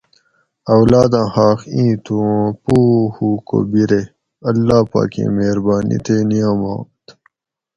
[0.73, 2.77] اولاداں حاق ایں تھو اوں پو
[3.15, 4.01] ہُو کو بِرے
[4.49, 7.03] اللّہ پاکیں مہربانی تے نعمات